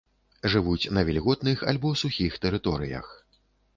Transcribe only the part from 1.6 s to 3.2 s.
альбо сухіх тэрыторыях.